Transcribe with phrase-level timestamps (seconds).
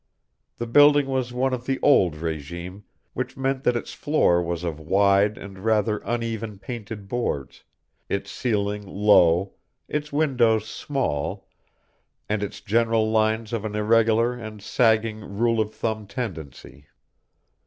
[0.57, 2.81] The building was one of the old régime,
[3.13, 7.63] which meant that its floor was of wide and rather uneven painted boards,
[8.09, 9.53] its ceiling low,
[9.87, 11.45] its windows small,
[12.27, 16.87] and its general lines of an irregular and sagging rule of thumb tendency.